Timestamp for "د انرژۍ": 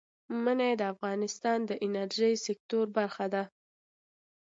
1.69-2.33